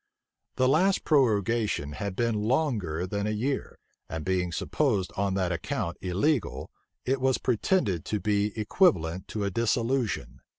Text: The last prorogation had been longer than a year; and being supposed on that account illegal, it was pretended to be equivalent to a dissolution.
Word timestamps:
The 0.55 0.67
last 0.67 1.03
prorogation 1.05 1.91
had 1.91 2.15
been 2.15 2.33
longer 2.41 3.05
than 3.05 3.27
a 3.27 3.29
year; 3.29 3.77
and 4.09 4.25
being 4.25 4.51
supposed 4.51 5.11
on 5.15 5.35
that 5.35 5.51
account 5.51 5.97
illegal, 6.01 6.71
it 7.05 7.21
was 7.21 7.37
pretended 7.37 8.03
to 8.05 8.19
be 8.19 8.51
equivalent 8.59 9.27
to 9.27 9.43
a 9.43 9.51
dissolution. 9.51 10.41